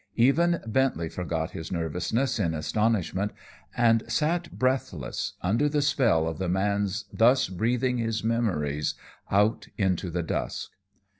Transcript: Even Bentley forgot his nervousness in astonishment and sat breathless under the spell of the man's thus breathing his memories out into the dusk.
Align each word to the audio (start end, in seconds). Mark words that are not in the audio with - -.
Even 0.15 0.63
Bentley 0.65 1.09
forgot 1.09 1.51
his 1.51 1.71
nervousness 1.71 2.39
in 2.39 2.55
astonishment 2.55 3.31
and 3.77 4.01
sat 4.11 4.51
breathless 4.57 5.33
under 5.43 5.69
the 5.69 5.83
spell 5.83 6.27
of 6.27 6.39
the 6.39 6.49
man's 6.49 7.05
thus 7.13 7.47
breathing 7.49 7.99
his 7.99 8.23
memories 8.23 8.95
out 9.29 9.67
into 9.77 10.09
the 10.09 10.23
dusk. 10.23 10.71